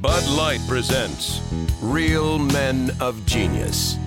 [0.00, 1.40] Bud Light presents
[1.82, 3.98] Real Men of Genius.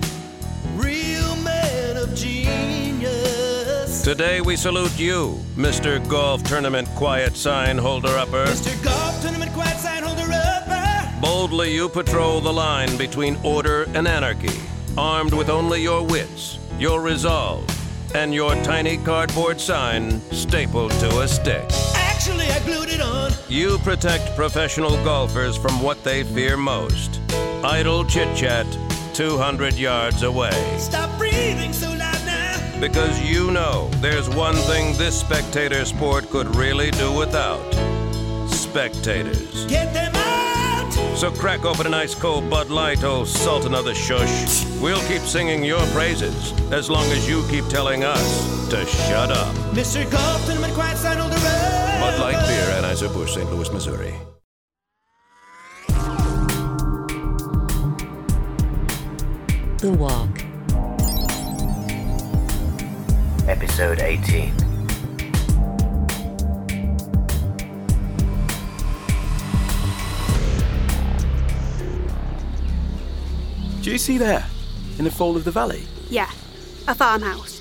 [0.74, 4.00] Real men of genius.
[4.00, 6.00] Today we salute you, Mr.
[6.08, 8.46] Golf Tournament Quiet Sign Holder Upper.
[8.46, 8.82] Mr.
[8.82, 11.20] Golf Tournament Quiet Sign Holder Upper.
[11.20, 14.58] Boldly you patrol the line between order and anarchy,
[14.96, 17.66] armed with only your wits, your resolve,
[18.14, 21.68] and your tiny cardboard sign stapled to a stick.
[23.52, 27.20] You protect professional golfers from what they fear most
[27.62, 28.66] idle chit chat
[29.12, 30.78] 200 yards away.
[30.78, 32.80] Stop breathing so loud now.
[32.80, 37.60] Because you know there's one thing this spectator sport could really do without
[38.48, 39.66] spectators.
[39.66, 40.92] Get them out.
[41.16, 44.64] So crack open an ice cold Bud Light, oh Sultan of the Shush.
[44.80, 49.54] We'll keep singing your praises as long as you keep telling us to shut up.
[49.74, 50.10] Mr.
[50.10, 51.42] Golf Tournament Quiet Sign Holder Upper.
[51.42, 51.61] Bud Light
[53.02, 53.50] Beer, Anheuser-Busch, St.
[53.50, 54.14] Louis, Missouri.
[59.78, 60.28] The Walk.
[63.48, 64.54] Episode 18.
[73.82, 74.46] Do you see there,
[74.98, 75.82] in the fall of the valley?
[76.08, 76.30] Yeah,
[76.86, 77.58] a farmhouse.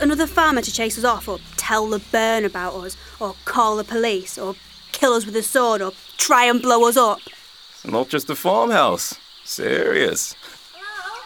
[0.00, 3.84] Another farmer to chase us off, or tell the burn about us, or call the
[3.84, 4.54] police, or
[4.92, 7.20] kill us with a sword, or try and blow us up.
[7.84, 9.14] Not just a farmhouse.
[9.44, 10.34] Serious.
[10.72, 11.22] Hello?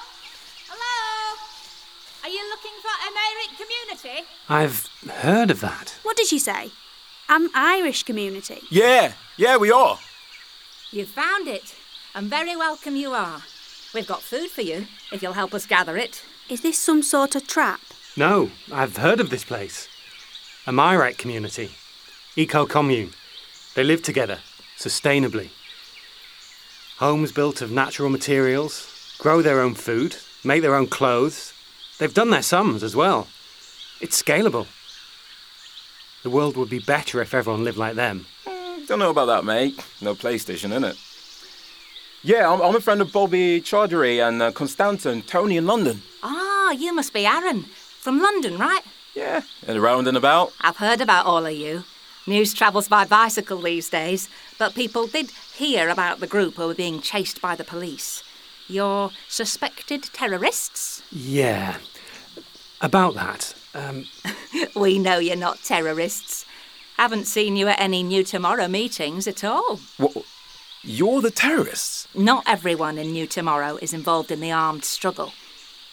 [0.68, 1.38] Hello?
[2.24, 4.26] Are you looking for an Irish community?
[4.48, 4.88] I've
[5.22, 5.94] heard of that.
[6.02, 6.72] What did she say?
[7.28, 8.62] An Irish community.
[8.68, 10.00] Yeah, yeah, we are.
[10.90, 11.76] You've found it,
[12.16, 13.42] and very welcome you are.
[13.94, 16.24] We've got food for you, if you'll help us gather it.
[16.48, 17.80] Is this some sort of trap?
[18.16, 19.88] No, I've heard of this place.
[20.64, 21.72] A Myrite community.
[22.36, 23.14] Eco commune.
[23.74, 24.38] They live together,
[24.78, 25.50] sustainably.
[26.98, 31.52] Homes built of natural materials, grow their own food, make their own clothes.
[31.98, 33.26] They've done their sums as well.
[34.00, 34.68] It's scalable.
[36.22, 38.26] The world would be better if everyone lived like them.
[38.86, 39.84] Don't know about that, mate.
[40.00, 40.96] No PlayStation, innit?
[42.22, 46.02] Yeah, I'm, I'm a friend of Bobby Chaudhary and uh, Constanta and Tony in London.
[46.22, 47.64] Ah, you must be Aaron.
[47.98, 48.82] From London, right?
[49.14, 50.52] Yeah, and around and about.
[50.60, 51.84] I've heard about all of you.
[52.26, 54.28] News travels by bicycle these days,
[54.58, 58.22] but people did hear about the group who were being chased by the police.
[58.68, 61.02] You're suspected terrorists?
[61.10, 61.78] Yeah.
[62.80, 64.06] About that, um,
[64.76, 66.46] We know you're not terrorists.
[66.96, 69.80] Haven't seen you at any New Tomorrow meetings at all.
[69.98, 70.24] What?
[70.82, 72.08] You're the terrorists?
[72.14, 75.32] Not everyone in New Tomorrow is involved in the armed struggle.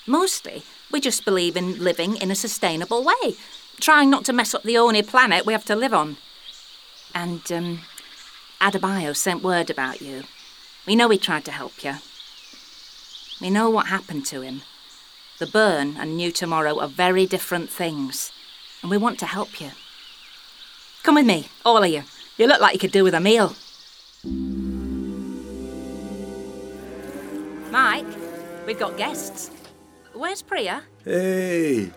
[0.07, 3.35] Mostly, we just believe in living in a sustainable way,
[3.79, 6.17] trying not to mess up the only planet we have to live on.
[7.13, 7.81] And, um,
[8.61, 10.23] Adebayo sent word about you.
[10.85, 11.95] We know he tried to help you.
[13.39, 14.63] We know what happened to him.
[15.38, 18.31] The burn and New Tomorrow are very different things,
[18.81, 19.71] and we want to help you.
[21.03, 22.03] Come with me, all of you.
[22.38, 23.56] You look like you could do with a meal.
[27.71, 28.06] Mike,
[28.66, 29.51] we've got guests.
[30.19, 30.84] Where's Priya?
[31.06, 31.91] Hey,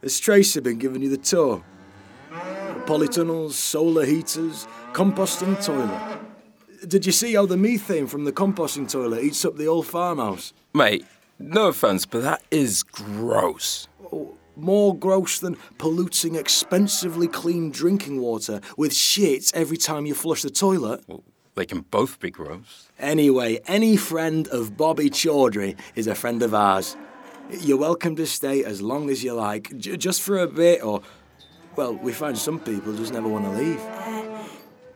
[0.00, 1.62] has Tracy been giving you the tour?
[2.86, 6.18] Polytunnels, solar heaters, composting toilet.
[6.88, 10.54] Did you see how the methane from the composting toilet eats up the old farmhouse?
[10.72, 11.04] Mate,
[11.38, 13.88] no offence, but that is gross.
[14.10, 20.40] Oh, more gross than polluting expensively clean drinking water with shit every time you flush
[20.40, 21.04] the toilet.
[21.06, 21.24] Well,
[21.56, 22.88] they can both be gross.
[22.98, 26.96] Anyway, any friend of Bobby Chaudhry is a friend of ours.
[27.50, 31.02] You're welcome to stay as long as you like, j- just for a bit, or,
[31.76, 33.80] well, we find some people just never want to leave.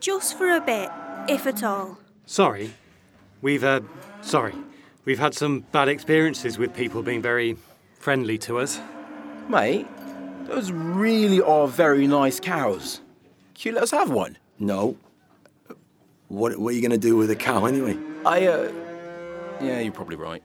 [0.00, 0.90] Just for a bit,
[1.28, 1.98] if at all.
[2.26, 2.72] sorry.
[3.42, 3.80] We've, uh,
[4.20, 4.54] sorry.
[5.06, 7.56] We've had some bad experiences with people being very
[7.98, 8.78] friendly to us.
[9.48, 9.86] Mate,
[10.46, 13.00] those really are very nice cows.
[13.54, 14.36] Can you let us have one?
[14.58, 14.96] No.
[16.28, 17.96] What, what are you going to do with a cow anyway?
[18.26, 18.72] I, uh.
[19.62, 20.42] Yeah, you're probably right.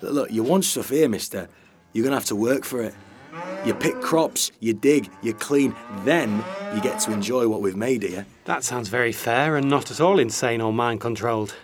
[0.00, 1.48] Look, you want stuff here, mister.
[1.92, 2.94] You're going to have to work for it.
[3.64, 5.74] You pick crops, you dig, you clean,
[6.04, 6.44] then
[6.74, 8.26] you get to enjoy what we've made here.
[8.44, 11.54] That sounds very fair and not at all insane or mind controlled.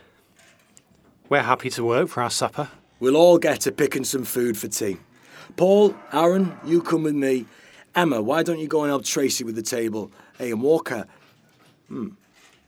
[1.29, 2.69] We're happy to work for our supper.
[2.99, 4.97] We'll all get to picking some food for tea.
[5.57, 7.47] Paul, Aaron, you come with me.
[7.95, 10.11] Emma, why don't you go and help Tracy with the table?
[10.39, 11.07] Hey, and Walker.
[11.89, 12.11] Hmm.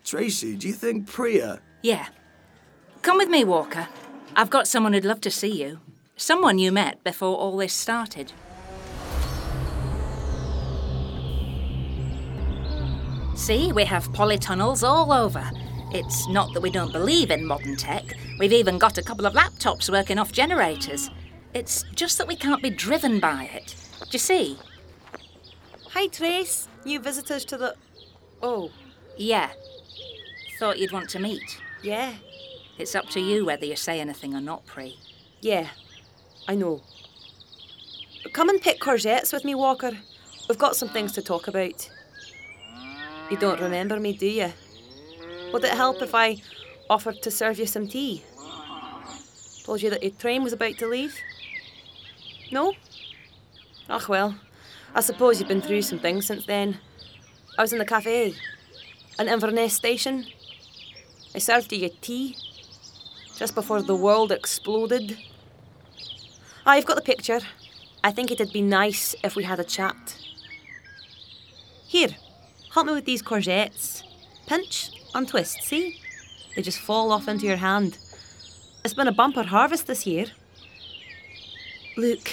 [0.05, 1.61] Tracy, do you think Priya?
[1.83, 2.07] Yeah.
[3.03, 3.89] Come with me, Walker.
[4.35, 5.81] I've got someone who'd love to see you.
[6.17, 8.33] Someone you met before all this started.
[13.35, 15.51] See, we have polytunnels all over.
[15.93, 18.05] It's not that we don't believe in modern tech.
[18.39, 21.11] We've even got a couple of laptops working off generators.
[21.55, 23.75] It's just that we can't be driven by it.
[24.01, 24.59] Do you see?
[25.91, 26.69] Hi, Trace.
[26.85, 27.75] New visitors to the.
[28.43, 28.71] Oh,
[29.17, 29.51] Yeah.
[30.59, 31.59] Thought you'd want to meet.
[31.83, 32.15] yeah.
[32.79, 34.97] It's up to you whether you say anything or not, Pre.
[35.41, 35.69] Yeah,
[36.49, 36.83] I know.
[38.33, 39.93] Come and pick courgettes with me, Walker.
[40.49, 41.91] We've got some things to talk about.
[43.31, 44.53] You don't remember me, do you?
[45.53, 46.41] Would it help if I
[46.89, 48.23] offered to serve you some tea?
[49.65, 51.17] Told you that your train was about to leave?
[52.51, 52.75] No?
[53.89, 54.35] Ach well,
[54.95, 56.79] I suppose you've been through some things since then.
[57.59, 58.35] I was in the cafe,
[59.19, 60.27] in Inverness station.
[61.35, 62.37] I served you your tea
[63.43, 65.19] just before the world exploded.
[66.65, 67.41] Ah, I've got the picture.
[68.05, 70.17] I think it'd be nice if we had a chat.
[71.89, 72.15] Here,
[72.73, 74.05] help me with these courgettes.
[74.47, 76.01] Pinch and twist, see?
[76.55, 77.99] They just fall off into your hand.
[78.85, 80.27] It's been a bumper harvest this year.
[81.97, 82.31] Look,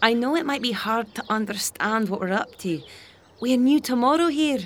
[0.00, 2.80] I know it might be hard to understand what we're up to.
[3.40, 4.60] We're new tomorrow here.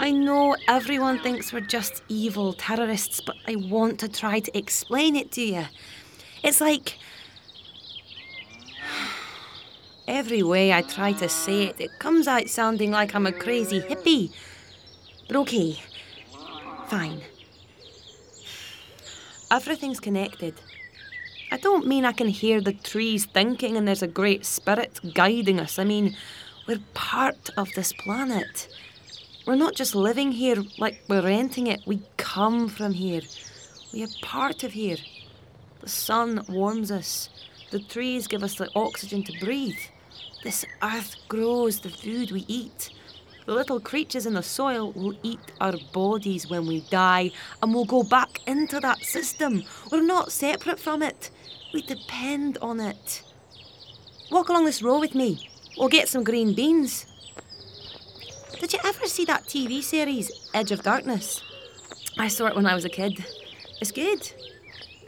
[0.00, 5.14] I know everyone thinks we're just evil terrorists, but I want to try to explain
[5.14, 5.64] it to you.
[6.42, 6.98] It's like.
[10.08, 13.80] Every way I try to say it, it comes out sounding like I'm a crazy
[13.80, 14.32] hippie.
[15.28, 15.80] But okay,
[16.88, 17.22] fine.
[19.50, 20.54] Everything's connected.
[21.50, 25.60] I don't mean I can hear the trees thinking and there's a great spirit guiding
[25.60, 25.78] us.
[25.78, 26.16] I mean,
[26.66, 28.68] we're part of this planet.
[29.46, 33.20] We're not just living here like we're renting it, we come from here.
[33.92, 34.96] We are part of here.
[35.82, 37.28] The sun warms us,
[37.70, 39.78] the trees give us the oxygen to breathe.
[40.42, 42.88] This earth grows the food we eat.
[43.44, 47.30] The little creatures in the soil will eat our bodies when we die
[47.62, 49.64] and we'll go back into that system.
[49.92, 51.30] We're not separate from it.
[51.74, 53.22] We depend on it.
[54.30, 55.50] Walk along this row with me.
[55.76, 57.04] We'll get some green beans.
[58.60, 61.42] Did you ever see that TV series, Edge of Darkness?
[62.18, 63.24] I saw it when I was a kid.
[63.80, 64.32] It's good.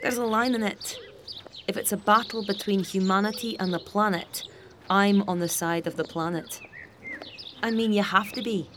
[0.02, 0.98] There's a line in it.
[1.68, 4.42] If it's a battle between humanity and the planet,
[4.90, 6.60] I'm on the side of the planet.
[7.62, 8.68] I mean, you have to be.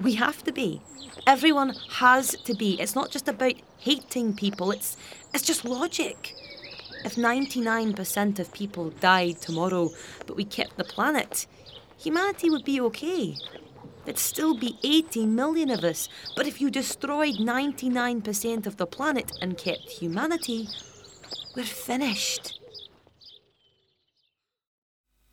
[0.00, 0.82] We have to be.
[1.26, 2.80] Everyone has to be.
[2.80, 4.96] It's not just about hating people, it's,
[5.32, 6.34] it's just logic.
[7.04, 9.90] If 99% of people died tomorrow,
[10.26, 11.46] but we kept the planet,
[11.98, 13.36] humanity would be okay.
[14.04, 19.32] There'd still be 80 million of us, but if you destroyed 99% of the planet
[19.40, 20.68] and kept humanity,
[21.56, 22.60] we're finished.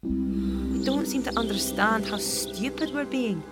[0.03, 3.43] We don't seem to understand how stupid we're being.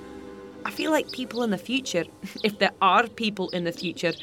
[0.66, 2.06] I feel like people in the future,
[2.44, 4.14] if there are people in the future,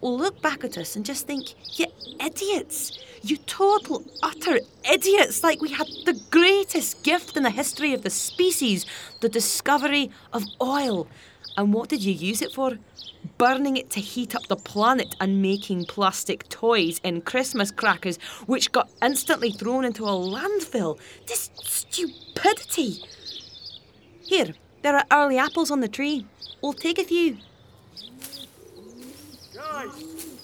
[0.00, 1.86] will look back at us and just think, you
[2.24, 2.98] idiots!
[3.22, 4.60] You total, utter
[4.90, 5.42] idiots!
[5.42, 8.86] Like we had the greatest gift in the history of the species
[9.20, 11.08] the discovery of oil.
[11.56, 12.78] And what did you use it for?
[13.38, 18.72] Burning it to heat up the planet and making plastic toys and Christmas crackers, which
[18.72, 20.98] got instantly thrown into a landfill.
[21.26, 23.02] This stupidity!
[24.22, 24.54] Here,
[24.86, 26.24] there are early apples on the tree.
[26.62, 27.38] We'll take a few.
[29.52, 29.90] Guys,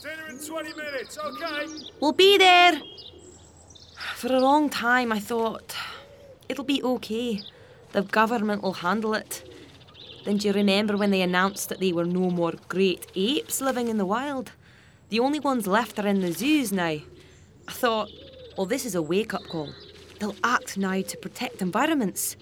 [0.03, 1.66] dinner in 20 minutes, okay?
[2.00, 2.83] We'll be there.
[4.16, 5.76] For a long time, I thought
[6.49, 7.40] it'll be okay.
[7.93, 9.49] The government will handle it.
[10.25, 13.87] Then do you remember when they announced that there were no more great apes living
[13.87, 14.50] in the wild?
[15.11, 16.99] The only ones left are in the zoos now.
[17.69, 18.11] I thought,
[18.57, 19.71] well, this is a wake up call.
[20.19, 22.35] They'll act now to protect environments.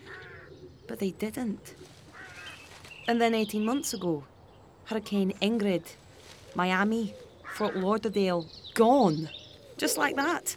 [0.86, 1.74] But they didn't.
[3.08, 4.24] And then 18 months ago,
[4.84, 5.84] Hurricane Ingrid,
[6.54, 7.14] Miami,
[7.54, 9.28] Fort Lauderdale, gone.
[9.76, 10.56] Just like that.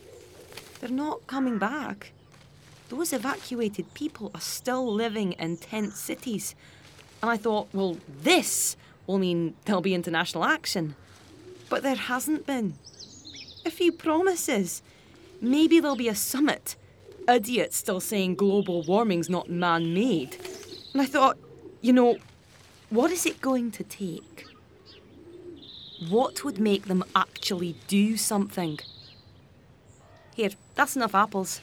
[0.79, 2.12] They're not coming back.
[2.89, 6.55] Those evacuated people are still living in tent cities.
[7.21, 8.75] And I thought, well, this
[9.07, 10.95] will mean there'll be international action.
[11.69, 12.73] But there hasn't been.
[13.65, 14.81] A few promises.
[15.41, 16.75] Maybe there'll be a summit.
[17.27, 20.38] Idiots still saying global warming's not man made.
[20.93, 21.38] And I thought,
[21.81, 22.17] you know,
[22.93, 24.45] what is it going to take?
[26.09, 28.77] What would make them actually do something?
[30.35, 31.59] Here, that's enough apples.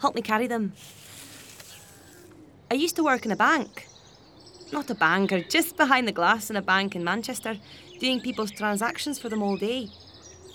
[0.00, 0.72] Help me carry them.
[2.72, 3.86] I used to work in a bank.
[4.72, 7.56] Not a banker, just behind the glass in a bank in Manchester,
[8.00, 9.88] doing people's transactions for them all day.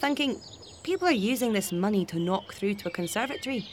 [0.01, 0.41] Thinking,
[0.83, 3.69] people are using this money to knock through to a conservatory,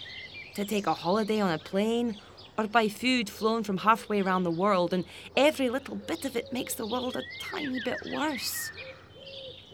[0.55, 2.19] to take a holiday on a plane,
[2.59, 5.05] or buy food flown from halfway around the world, and
[5.37, 8.71] every little bit of it makes the world a tiny bit worse.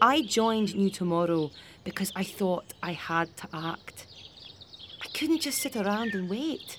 [0.01, 1.51] I joined New Tomorrow
[1.83, 4.07] because I thought I had to act.
[5.01, 6.77] I couldn't just sit around and wait.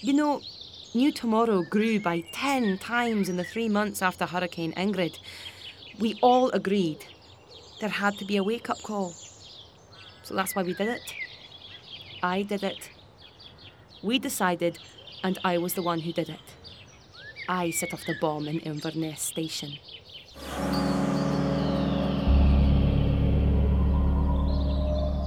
[0.00, 0.40] You know,
[0.94, 5.18] New Tomorrow grew by 10 times in the three months after Hurricane Ingrid.
[5.98, 7.04] We all agreed
[7.80, 9.12] there had to be a wake up call.
[10.22, 11.14] So that's why we did it.
[12.22, 12.90] I did it.
[14.02, 14.78] We decided,
[15.22, 16.40] and I was the one who did it.
[17.48, 19.78] I set off the bomb in Inverness Station.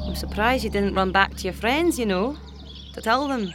[0.05, 2.37] I'm surprised you didn't run back to your friends, you know,
[2.93, 3.53] to tell them.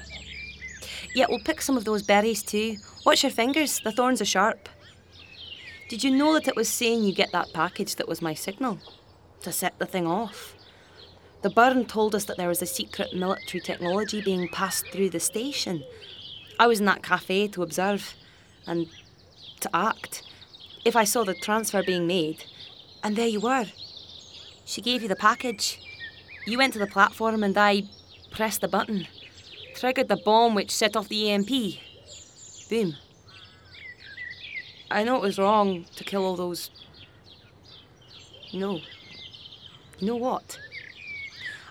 [1.15, 2.77] Yeah, we'll pick some of those berries too.
[3.05, 4.69] Watch your fingers, the thorns are sharp.
[5.89, 8.79] Did you know that it was saying you get that package that was my signal?
[9.43, 10.57] To set the thing off.
[11.43, 15.21] The Burn told us that there was a secret military technology being passed through the
[15.21, 15.85] station.
[16.59, 18.15] I was in that cafe to observe
[18.67, 18.87] and
[19.61, 20.23] to act.
[20.85, 22.45] If I saw the transfer being made,
[23.03, 23.67] and there you were.
[24.65, 25.81] She gave you the package.
[26.47, 27.85] You went to the platform and I
[28.31, 29.07] pressed the button,
[29.75, 31.79] triggered the bomb which set off the EMP.
[32.69, 32.97] Boom.
[34.91, 36.71] I know it was wrong to kill all those.
[38.53, 38.81] No.
[39.99, 40.59] You know what?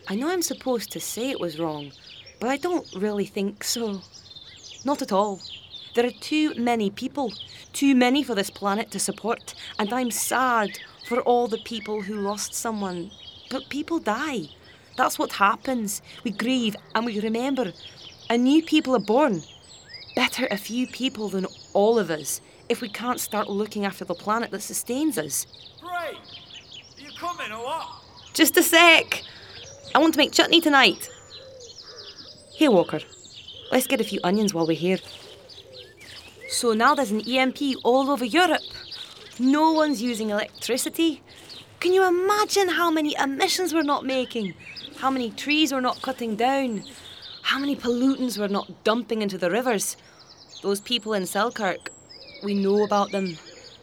[0.07, 1.91] I know I'm supposed to say it was wrong,
[2.39, 4.01] but I don't really think so.
[4.85, 5.41] Not at all.
[5.95, 7.33] There are too many people,
[7.73, 10.77] too many for this planet to support, and I'm sad
[11.07, 13.09] for all the people who lost someone.
[13.49, 14.49] But people die.
[14.95, 16.03] That's what happens.
[16.23, 17.73] We grieve and we remember.
[18.29, 19.41] And new people are born.
[20.15, 22.39] Better a few people than all of us
[22.69, 25.47] if we can't start looking after the planet that sustains us.
[25.81, 27.87] Bray, are you coming or what?
[28.33, 29.23] Just a sec.
[29.93, 31.09] I want to make chutney tonight.
[32.53, 32.99] Here, Walker.
[33.71, 34.99] Let's get a few onions while we're here.
[36.49, 38.61] So now there's an EMP all over Europe.
[39.39, 41.21] No one's using electricity.
[41.79, 44.53] Can you imagine how many emissions we're not making?
[44.97, 46.83] How many trees we're not cutting down?
[47.41, 49.97] How many pollutants we're not dumping into the rivers?
[50.61, 51.89] Those people in Selkirk,
[52.43, 53.37] we know about them,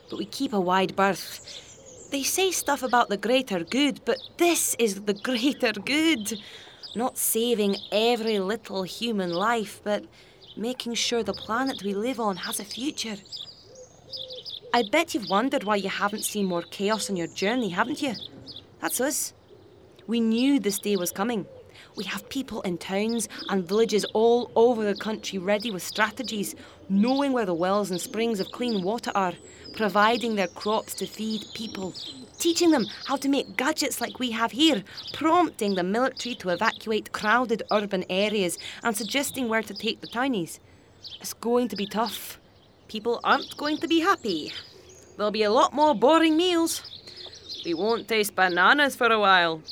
[0.09, 2.09] but we keep a wide berth.
[2.11, 6.39] They say stuff about the greater good, but this is the greater good.
[6.95, 10.05] Not saving every little human life, but
[10.57, 13.17] making sure the planet we live on has a future.
[14.75, 18.15] I bet you've wondered why you haven't seen more chaos on your journey, haven't you?
[18.81, 19.33] That's us.
[20.07, 21.47] We knew this day was coming.
[21.97, 26.55] We have people in towns and villages all over the country ready with strategies,
[26.89, 29.35] knowing where the wells and springs of clean water are,
[29.73, 31.95] providing their crops to feed people,
[32.39, 37.13] teaching them how to make gadgets like we have here, prompting the military to evacuate
[37.13, 40.61] crowded urban areas and suggesting where to take the townies.
[41.21, 42.39] It's going to be tough.
[42.89, 44.53] People aren't going to be happy.
[45.17, 46.83] There'll be a lot more boring meals.
[47.65, 49.63] We won't taste bananas for a while.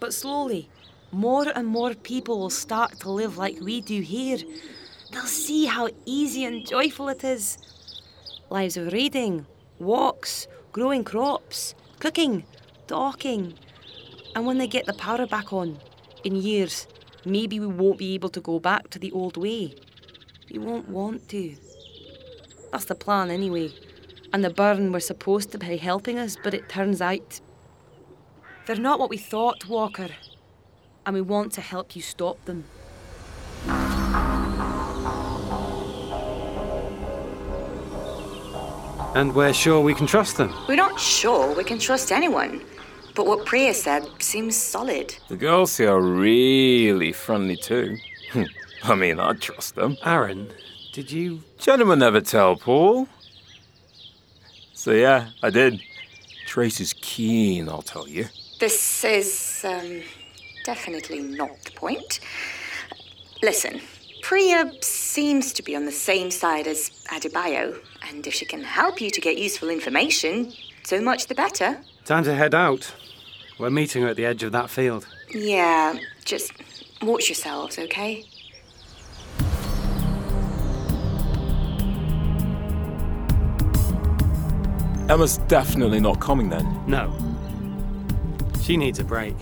[0.00, 0.68] But slowly,
[1.12, 4.38] more and more people will start to live like we do here.
[5.12, 7.58] They'll see how easy and joyful it is.
[8.52, 9.46] Lives of reading,
[9.78, 12.44] walks, growing crops, cooking,
[12.86, 13.54] talking.
[14.34, 15.78] And when they get the power back on,
[16.22, 16.86] in years,
[17.24, 19.74] maybe we won't be able to go back to the old way.
[20.52, 21.56] We won't want to.
[22.70, 23.70] That's the plan, anyway.
[24.34, 27.40] And the Burn were supposed to be helping us, but it turns out
[28.66, 30.10] they're not what we thought, Walker.
[31.06, 32.64] And we want to help you stop them.
[39.14, 40.54] And we're sure we can trust them.
[40.66, 42.62] We're not sure we can trust anyone.
[43.14, 45.14] But what Priya said seems solid.
[45.28, 47.98] The girls here are really friendly too.
[48.82, 49.98] I mean, I'd trust them.
[50.02, 50.50] Aaron,
[50.94, 51.42] did you.
[51.58, 53.06] Gentlemen never tell, Paul.
[54.72, 55.82] So, yeah, I did.
[56.46, 58.26] Trace is keen, I'll tell you.
[58.60, 60.02] This is um,
[60.64, 62.20] definitely not the point.
[63.42, 63.82] Listen,
[64.22, 67.76] Priya seems to be on the same side as Adebayo,
[68.08, 70.52] and if she can help you to get useful information,
[70.84, 71.80] so much the better.
[72.04, 72.94] Time to head out.
[73.58, 75.06] We're meeting her at the edge of that field.
[75.34, 76.52] Yeah, just
[77.02, 78.24] watch yourselves, okay?
[85.08, 86.80] Emma's definitely not coming then.
[86.86, 87.12] No.
[88.62, 89.34] She needs a break.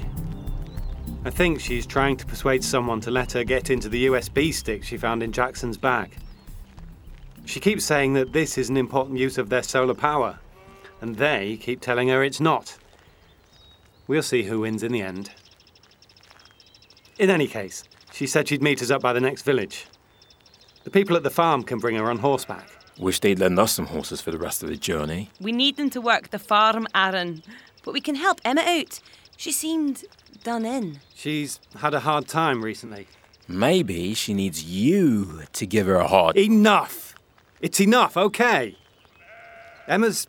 [1.22, 4.82] I think she's trying to persuade someone to let her get into the USB stick
[4.82, 6.16] she found in Jackson's bag.
[7.44, 10.38] She keeps saying that this is an important use of their solar power,
[11.02, 12.78] and they keep telling her it's not.
[14.06, 15.30] We'll see who wins in the end.
[17.18, 19.86] In any case, she said she'd meet us up by the next village.
[20.84, 22.66] The people at the farm can bring her on horseback.
[22.98, 25.28] Wish they'd lend us some horses for the rest of the journey.
[25.38, 27.42] We need them to work the farm, Aaron.
[27.84, 29.00] but we can help Emma out.
[29.40, 30.04] She seemed
[30.44, 31.00] done in.
[31.14, 33.06] She's had a hard time recently.
[33.48, 36.36] Maybe she needs you to give her a hard.
[36.36, 37.14] Enough!
[37.62, 38.76] It's enough, okay?
[39.88, 40.26] Emma's.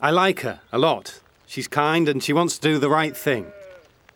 [0.00, 1.20] I like her a lot.
[1.46, 3.46] She's kind and she wants to do the right thing.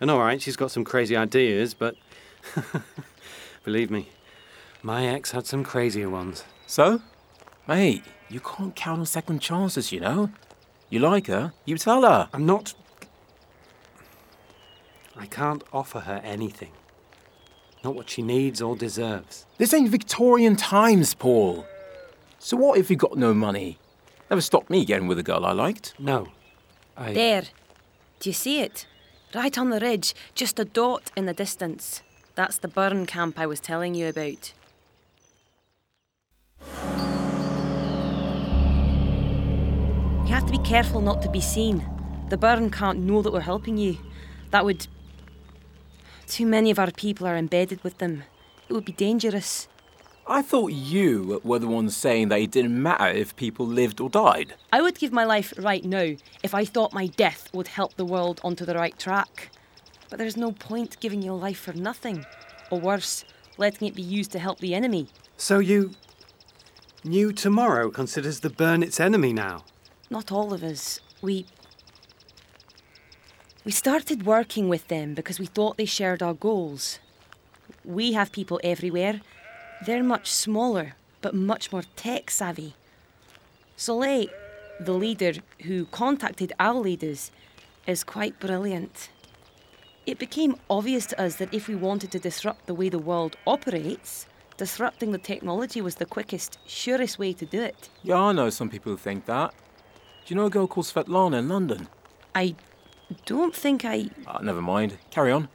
[0.00, 1.95] And alright, she's got some crazy ideas, but.
[3.64, 4.09] Believe me,
[4.83, 6.43] my ex had some crazier ones.
[6.67, 7.00] So?
[7.69, 10.31] Mate, you can't count on second chances, you know?
[10.88, 12.29] You like her, you tell her.
[12.33, 12.75] I'm not.
[15.21, 16.71] I can't offer her anything.
[17.85, 19.45] Not what she needs or deserves.
[19.59, 21.67] This ain't Victorian times, Paul.
[22.39, 23.79] So what if you got no money?
[24.31, 25.93] Never stopped me getting with a girl I liked.
[25.99, 26.29] No.
[26.97, 27.12] I.
[27.12, 27.43] There.
[28.19, 28.87] Do you see it?
[29.35, 32.00] Right on the ridge, just a dot in the distance.
[32.35, 34.55] That's the burn camp I was telling you about.
[40.27, 41.85] You have to be careful not to be seen.
[42.31, 43.99] The burn can't know that we're helping you.
[44.50, 44.87] That would.
[46.30, 48.22] Too many of our people are embedded with them.
[48.68, 49.66] It would be dangerous.
[50.28, 54.08] I thought you were the one saying that it didn't matter if people lived or
[54.08, 54.54] died.
[54.72, 58.04] I would give my life right now if I thought my death would help the
[58.04, 59.50] world onto the right track.
[60.08, 62.25] But there's no point giving your life for nothing.
[62.70, 63.25] Or worse,
[63.58, 65.08] letting it be used to help the enemy.
[65.37, 65.90] So you.
[67.02, 69.64] New Tomorrow considers the burn its enemy now?
[70.10, 71.00] Not all of us.
[71.22, 71.46] We.
[73.62, 76.99] We started working with them because we thought they shared our goals.
[77.85, 79.21] We have people everywhere.
[79.85, 82.75] They're much smaller, but much more tech savvy.
[83.76, 84.29] Soleil,
[84.81, 87.31] the leader who contacted our leaders,
[87.87, 89.11] is quite brilliant.
[90.07, 93.37] It became obvious to us that if we wanted to disrupt the way the world
[93.47, 94.25] operates,
[94.57, 97.90] disrupting the technology was the quickest, surest way to do it.
[98.02, 99.52] Yeah, I know some people who think that.
[100.25, 101.88] Do you know a girl called Svetlana in London?
[102.35, 102.55] I
[103.26, 104.11] don't think I.
[104.26, 104.99] Uh, never mind.
[105.11, 105.49] Carry on.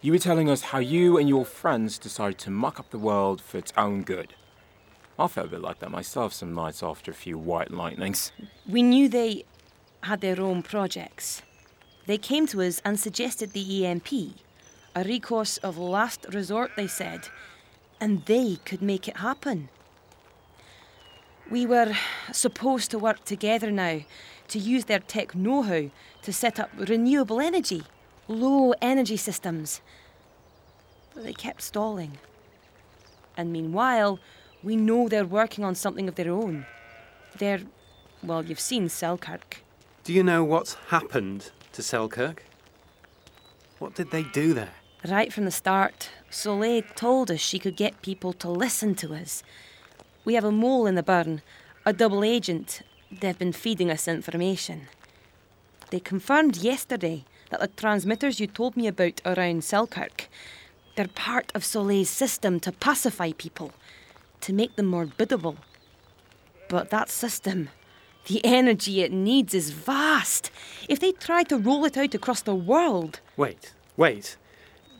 [0.00, 3.40] You were telling us how you and your friends decided to muck up the world
[3.40, 4.34] for its own good.
[5.18, 8.32] I felt a bit like that myself some nights after a few white lightnings.
[8.68, 9.44] We knew they
[10.02, 11.42] had their own projects.
[12.06, 14.12] They came to us and suggested the EMP,
[14.94, 17.28] a recourse of last resort, they said,
[18.00, 19.70] and they could make it happen.
[21.50, 21.94] We were
[22.32, 24.00] supposed to work together now
[24.48, 25.90] to use their tech know how
[26.22, 27.84] to set up renewable energy,
[28.28, 29.80] low energy systems.
[31.14, 32.18] But they kept stalling.
[33.36, 34.18] And meanwhile,
[34.62, 36.66] we know they're working on something of their own.
[37.38, 37.60] They're,
[38.22, 39.62] well, you've seen Selkirk.
[40.04, 42.44] Do you know what's happened to Selkirk?
[43.78, 44.72] What did they do there?
[45.06, 49.42] Right from the start, Soleil told us she could get people to listen to us.
[50.24, 51.42] We have a mole in the burn,
[51.84, 52.82] a double agent.
[53.10, 54.88] They've been feeding us information.
[55.90, 60.28] They confirmed yesterday that the transmitters you told me about around Selkirk,
[60.96, 63.72] they're part of Soleil's system to pacify people,
[64.40, 65.56] to make them more biddable.
[66.68, 67.68] But that system,
[68.26, 70.50] the energy it needs is vast.
[70.88, 73.20] If they try to roll it out across the world.
[73.36, 74.36] Wait, wait.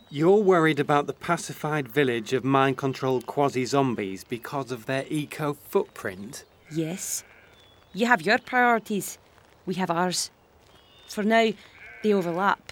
[0.08, 5.54] You're worried about the pacified village of mind controlled quasi zombies because of their eco
[5.54, 6.44] footprint?
[6.70, 7.24] Yes.
[7.96, 9.16] You have your priorities,
[9.64, 10.30] we have ours.
[11.09, 11.52] For now,
[12.02, 12.70] they overlap.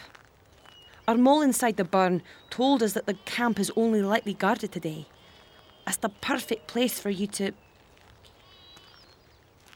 [1.08, 5.06] Our mole inside the burn told us that the camp is only lightly guarded today.
[5.86, 7.52] That's the perfect place for you to.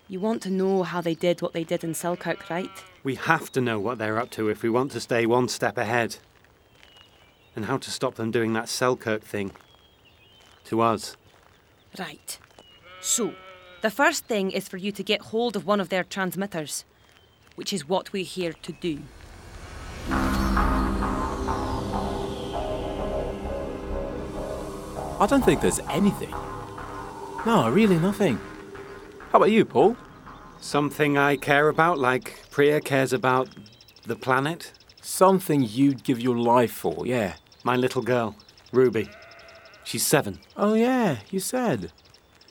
[0.06, 2.84] You want to know how they did what they did in Selkirk, right?
[3.02, 5.78] We have to know what they're up to if we want to stay one step
[5.78, 6.16] ahead.
[7.56, 9.52] And how to stop them doing that Selkirk thing.
[10.66, 11.16] To us.
[11.98, 12.38] Right.
[13.00, 13.32] So,
[13.80, 16.84] the first thing is for you to get hold of one of their transmitters,
[17.54, 19.00] which is what we're here to do.
[25.20, 26.30] I don't think there's anything.
[27.44, 28.38] No, really nothing.
[29.30, 29.96] How about you, Paul?
[30.60, 33.48] Something I care about, like Priya cares about
[34.04, 34.72] the planet?
[35.02, 37.34] Something you'd give your life for, yeah.
[37.64, 38.36] My little girl,
[38.72, 39.08] Ruby.
[39.84, 40.38] She's seven.
[40.56, 41.92] Oh, yeah, you said.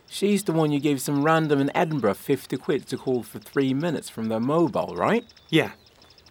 [0.10, 3.74] She's the one you gave some random in Edinburgh 50 quid to call for three
[3.74, 5.26] minutes from their mobile, right?
[5.50, 5.72] Yeah.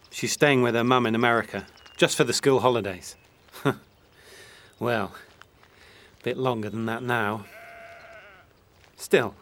[0.09, 3.15] She's staying with her mum in America, just for the school holidays.
[4.79, 5.13] well,
[6.19, 7.45] a bit longer than that now.
[8.95, 9.35] Still,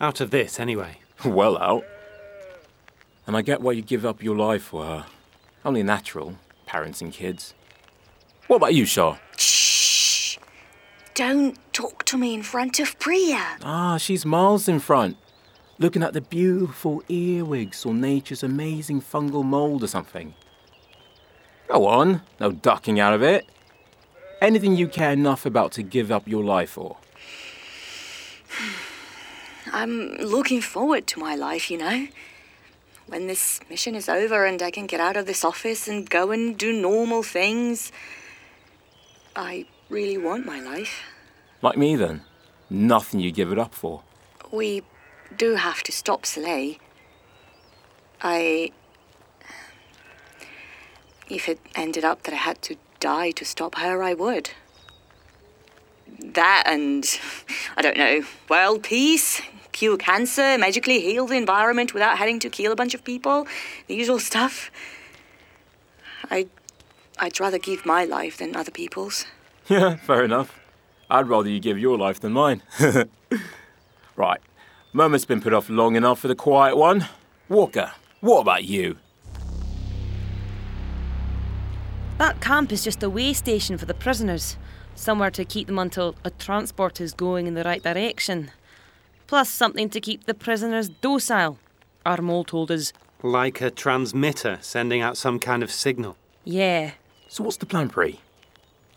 [0.00, 0.98] out of this anyway.
[1.24, 1.84] well out.
[3.26, 5.06] And I get why you give up your life for her.
[5.64, 7.52] Only natural, parents and kids.
[8.46, 9.18] What about you, Shaw?
[11.18, 13.58] Don't talk to me in front of Priya.
[13.64, 15.16] Ah, she's miles in front.
[15.76, 20.34] Looking at the beautiful earwigs or nature's amazing fungal mould or something.
[21.66, 23.46] Go on, no ducking out of it.
[24.40, 26.98] Anything you care enough about to give up your life for.
[29.72, 32.06] I'm looking forward to my life, you know.
[33.08, 36.30] When this mission is over and I can get out of this office and go
[36.30, 37.90] and do normal things.
[39.34, 41.02] I really want my life.
[41.62, 42.22] Like me then.
[42.70, 44.02] Nothing you give it up for.
[44.52, 44.82] We
[45.36, 46.76] do have to stop Soleil.
[48.22, 48.72] I.
[51.28, 54.50] If it ended up that I had to die to stop her, I would.
[56.20, 57.04] That and,
[57.76, 62.72] I don't know, world peace, cure cancer, magically heal the environment without having to kill
[62.72, 63.46] a bunch of people,
[63.86, 64.70] the usual stuff.
[66.30, 66.48] I,
[67.18, 69.26] I'd rather give my life than other people's.
[69.68, 70.58] Yeah, fair enough.
[71.10, 72.62] I'd rather you give your life than mine.
[74.16, 74.40] right,
[74.92, 77.06] moment's been put off long enough for the quiet one.
[77.48, 78.96] Walker, what about you?
[82.18, 84.56] That camp is just a way station for the prisoners,
[84.94, 88.50] somewhere to keep them until a transport is going in the right direction.
[89.26, 91.58] Plus, something to keep the prisoners docile,
[92.04, 92.92] our mole told us.
[93.22, 96.16] Like a transmitter sending out some kind of signal.
[96.44, 96.92] Yeah.
[97.28, 98.18] So, what's the plan, Pri?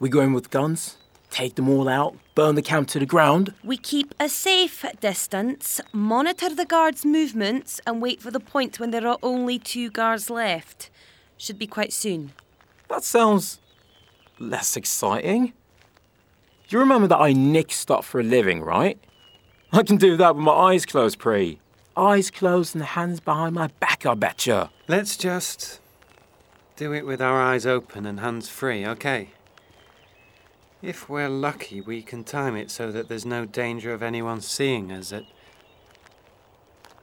[0.02, 0.98] We go in with guns,
[1.30, 3.54] take them all out, burn the camp to the ground?
[3.64, 8.90] We keep a safe distance, monitor the guards' movements, and wait for the point when
[8.90, 10.90] there are only two guards left.
[11.38, 12.32] Should be quite soon.
[12.90, 13.60] That sounds
[14.40, 15.54] less exciting.
[16.70, 18.98] You remember that I nick stuff for a living, right?
[19.72, 21.60] I can do that with my eyes closed, Pri.
[21.96, 24.72] Eyes closed and the hands behind my back, I betcha.
[24.88, 25.80] Let's just
[26.76, 29.30] do it with our eyes open and hands free, okay?
[30.82, 34.91] If we're lucky, we can time it so that there's no danger of anyone seeing
[34.91, 35.26] us at.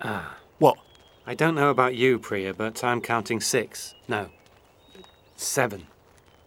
[0.01, 0.37] Ah.
[0.59, 0.79] What?
[1.25, 3.95] I don't know about you, Priya, but I'm counting six.
[4.09, 4.31] No,
[5.37, 5.87] seven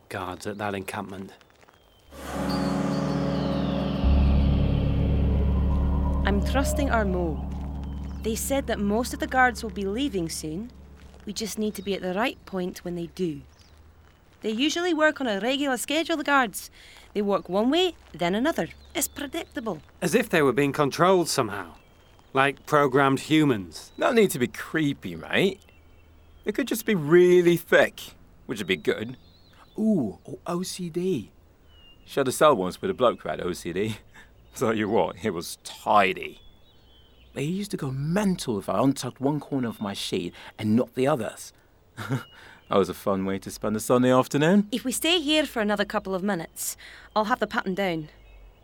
[0.10, 1.32] guards at that encampment.
[6.26, 7.48] I'm trusting our Mo.
[8.24, 10.72] They said that most of the guards will be leaving soon.
[11.26, 13.42] We just need to be at the right point when they do.
[14.42, 16.70] They usually work on a regular schedule, the guards.
[17.14, 18.70] They work one way, then another.
[18.96, 19.82] It's predictable.
[20.02, 21.74] As if they were being controlled somehow.
[22.34, 23.92] Like programmed humans.
[23.98, 25.60] No need to be creepy, mate.
[26.46, 28.02] They could just be really thick,
[28.46, 29.18] which would be good.
[29.78, 31.30] Ooh, or OCD.
[32.06, 33.98] Shut a cell once with a bloke who had OCD.
[34.56, 36.42] Tell you what, it was tidy.
[37.34, 40.96] They used to go mental if I untucked one corner of my sheet and not
[40.96, 41.54] the others.
[42.72, 44.70] that was a fun way to spend a Sunday afternoon.
[44.72, 46.78] If we stay here for another couple of minutes,
[47.14, 48.08] I'll have the pattern down.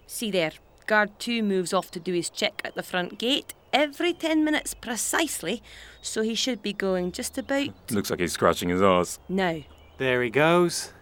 [0.06, 0.54] See there,
[0.86, 4.74] guard two moves off to do his check at the front gate every 10 minutes
[4.74, 5.62] precisely,
[6.02, 9.20] so he should be going just about Looks like he's scratching his arse.
[9.28, 9.60] now.
[9.98, 10.94] There he goes.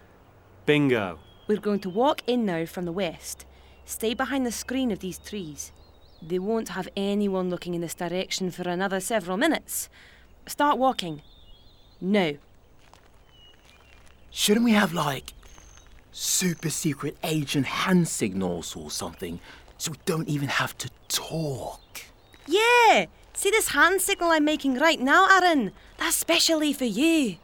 [0.64, 1.20] Bingo.
[1.46, 3.46] We're going to walk in now from the west.
[3.84, 5.70] Stay behind the screen of these trees.
[6.20, 9.88] They won't have anyone looking in this direction for another several minutes.
[10.48, 11.22] Start walking.
[12.00, 12.32] Now.
[14.38, 15.32] Shouldn't we have, like,
[16.12, 19.40] super secret agent hand signals or something
[19.78, 21.80] so we don't even have to talk?
[22.46, 23.06] Yeah!
[23.32, 25.72] See this hand signal I'm making right now, Aaron?
[25.96, 27.36] That's specially for you.